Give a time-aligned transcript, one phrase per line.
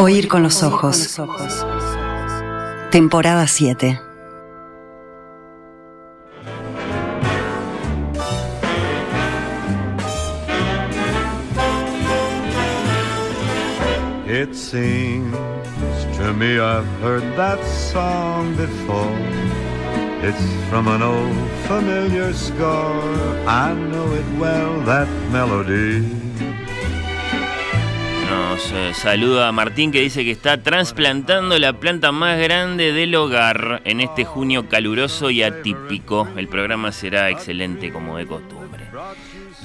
[0.00, 1.18] Oír con los ojos.
[2.92, 4.00] Temporada 7.
[14.28, 15.34] It seems
[16.16, 19.18] to me I've heard that song before.
[20.22, 23.02] It's from an old familiar score.
[23.48, 26.06] I know it well, that melody.
[28.38, 33.82] Nos eh, saluda Martín que dice que está trasplantando la planta más grande del hogar
[33.84, 36.28] en este junio caluroso y atípico.
[36.36, 38.84] El programa será excelente como de costumbre.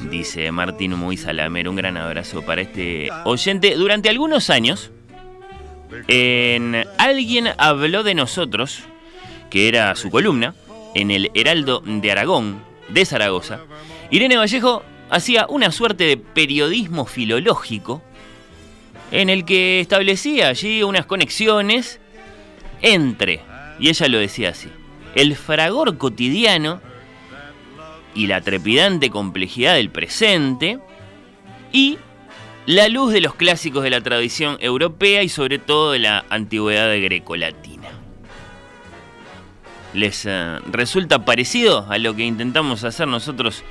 [0.09, 1.69] Dice Martín muy salamero.
[1.69, 3.75] Un gran abrazo para este oyente.
[3.75, 4.89] Durante algunos años,
[6.07, 8.85] en Alguien habló de nosotros,
[9.51, 10.55] que era su columna,
[10.95, 13.59] en el Heraldo de Aragón, de Zaragoza,
[14.09, 18.01] Irene Vallejo hacía una suerte de periodismo filológico
[19.13, 21.99] en el que establecía allí unas conexiones
[22.81, 23.41] entre,
[23.79, 24.69] y ella lo decía así,
[25.13, 26.81] el fragor cotidiano
[28.15, 30.79] y la trepidante complejidad del presente
[31.71, 31.99] y
[32.65, 36.89] la luz de los clásicos de la tradición europea y sobre todo de la antigüedad
[36.99, 37.89] grecolatina.
[39.93, 43.63] ¿Les eh, resulta parecido a lo que intentamos hacer nosotros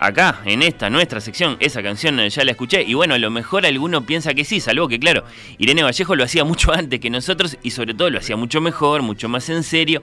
[0.00, 3.66] acá, en esta nuestra sección, esa canción ya la escuché y bueno, a lo mejor
[3.66, 5.24] alguno piensa que sí, salvo que claro,
[5.58, 9.02] Irene Vallejo lo hacía mucho antes que nosotros y sobre todo lo hacía mucho mejor,
[9.02, 10.02] mucho más en serio.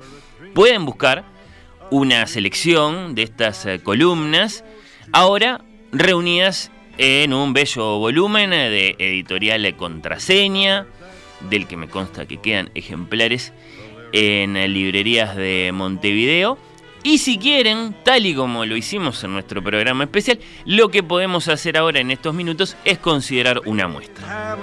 [0.54, 1.24] Pueden buscar
[1.90, 4.64] una selección de estas eh, columnas,
[5.12, 10.86] ahora reunidas en un bello volumen de editorial Contraseña,
[11.50, 13.52] del que me consta que quedan ejemplares
[14.12, 16.58] en librerías de Montevideo
[17.04, 21.50] y si quieren, tal y como lo hicimos en nuestro programa especial, lo que podemos
[21.50, 24.58] hacer ahora en estos minutos es considerar una muestra.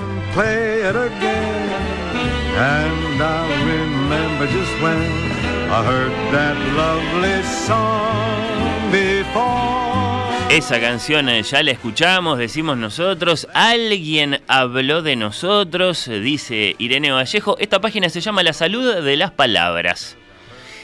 [10.51, 17.57] Esa canción eh, ya la escuchamos, decimos nosotros, alguien habló de nosotros, dice Irene Vallejo.
[17.61, 20.17] Esta página se llama La salud de las palabras.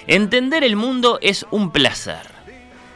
[0.06, 2.30] Entender el mundo es un placer.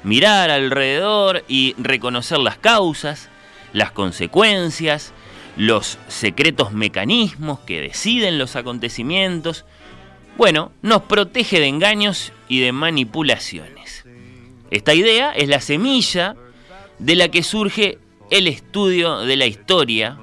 [0.04, 3.28] Mirar alrededor y reconocer las causas,
[3.72, 5.12] las consecuencias,
[5.56, 9.65] los secretos mecanismos que deciden los acontecimientos,
[10.37, 14.04] bueno, nos protege de engaños y de manipulaciones.
[14.71, 16.37] Esta idea es la semilla
[16.98, 17.98] de la que surge
[18.31, 20.19] el estudio de la historia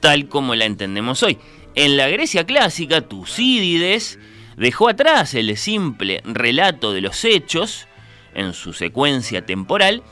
[0.00, 1.38] tal como la entendemos hoy.
[1.74, 4.18] En la Grecia clásica, Tucídides
[4.56, 7.86] dejó atrás el simple relato de los hechos
[8.34, 10.02] en su secuencia temporal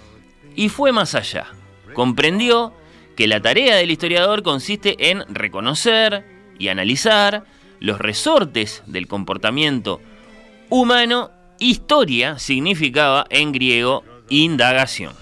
[0.55, 1.47] y fue más allá.
[1.95, 2.73] Comprendió
[3.17, 6.25] que la tarea del historiador consiste en reconocer
[6.59, 7.45] y analizar
[7.81, 10.01] los resortes del comportamiento
[10.69, 11.31] humano.
[11.61, 15.13] Historia significaba en griego indagación.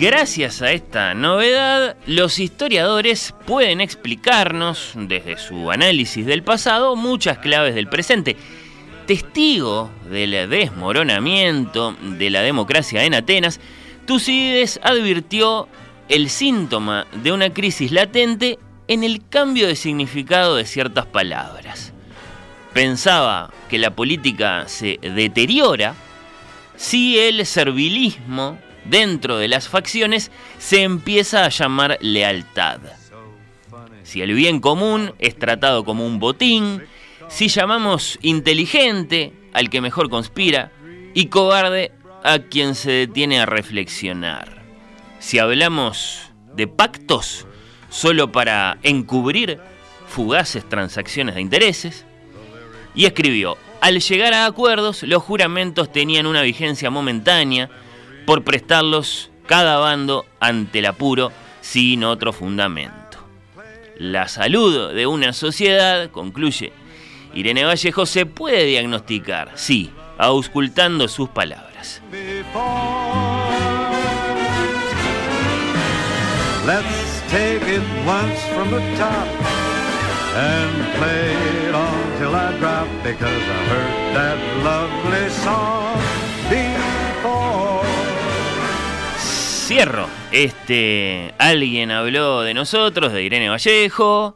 [0.00, 7.74] Gracias a esta novedad, los historiadores pueden explicarnos, desde su análisis del pasado, muchas claves
[7.74, 8.34] del presente.
[9.06, 13.60] Testigo del desmoronamiento de la democracia en Atenas,
[14.06, 15.68] Tucídides advirtió
[16.08, 21.92] el síntoma de una crisis latente en el cambio de significado de ciertas palabras.
[22.72, 25.94] Pensaba que la política se deteriora
[26.76, 32.80] si el servilismo dentro de las facciones se empieza a llamar lealtad.
[34.02, 36.82] Si el bien común es tratado como un botín,
[37.28, 40.72] si llamamos inteligente al que mejor conspira
[41.14, 41.92] y cobarde
[42.24, 44.62] a quien se detiene a reflexionar.
[45.18, 47.46] Si hablamos de pactos
[47.88, 49.58] solo para encubrir
[50.08, 52.04] fugaces transacciones de intereses,
[52.94, 57.70] y escribió, al llegar a acuerdos, los juramentos tenían una vigencia momentánea,
[58.30, 63.18] por prestarlos cada bando ante el apuro sin otro fundamento.
[63.96, 66.72] La salud de una sociedad, concluye
[67.34, 72.00] Irene Vallejo, se puede diagnosticar, sí, auscultando sus palabras.
[76.64, 79.26] Let's take it once from the top
[80.36, 81.74] and play it
[82.20, 86.99] till I drop because I heard that lovely song
[89.70, 90.08] cierro.
[90.32, 94.34] Este, alguien habló de nosotros, de Irene Vallejo.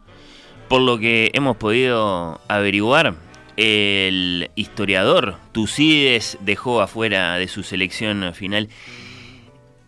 [0.68, 3.16] Por lo que hemos podido averiguar,
[3.56, 8.68] el historiador Tucídides dejó afuera de su selección final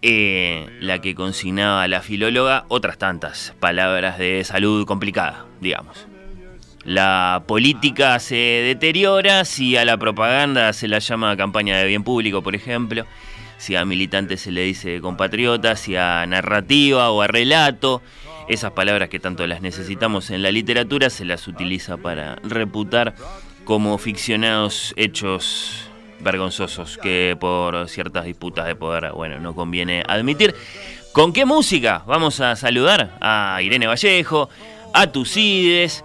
[0.03, 6.09] eh, la que consignaba la filóloga otras tantas palabras de salud complicada, digamos.
[6.83, 12.43] La política se deteriora si a la propaganda se la llama campaña de bien público,
[12.43, 13.07] por ejemplo,
[13.59, 18.03] si a militantes se le dice compatriota, si a narrativa o a relato.
[18.49, 23.15] Esas palabras que tanto las necesitamos en la literatura se las utiliza para reputar
[23.65, 30.55] como ficcionados hechos vergonzosos que por ciertas disputas de poder, bueno, no conviene admitir.
[31.13, 32.03] ¿Con qué música?
[32.07, 34.49] Vamos a saludar a Irene Vallejo,
[34.93, 36.05] a Tucides,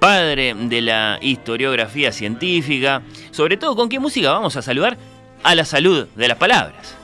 [0.00, 3.02] padre de la historiografía científica.
[3.30, 4.98] Sobre todo, ¿con qué música vamos a saludar?
[5.42, 6.96] A la salud de las palabras.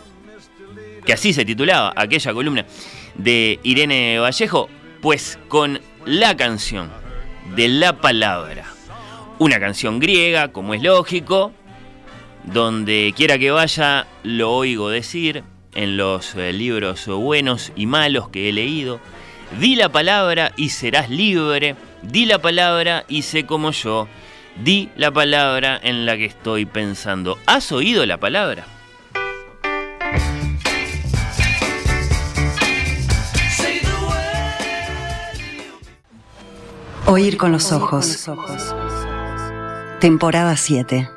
[1.05, 2.67] Que así se titulaba aquella columna
[3.15, 4.69] de Irene Vallejo,
[5.01, 6.91] pues con la canción
[7.55, 8.77] de la palabra
[9.39, 11.53] una canción griega, como es lógico,
[12.45, 15.43] donde quiera que vaya lo oigo decir
[15.75, 19.01] en los eh, libros buenos y malos que he leído.
[19.61, 21.77] Di la palabra y serás libre.
[22.03, 24.09] Di la palabra y sé como yo.
[24.63, 27.39] Di la palabra en la que estoy pensando.
[27.47, 28.65] ¿Has oído la palabra?
[37.07, 38.27] Oír con los ojos.
[40.01, 41.16] Temporada 7.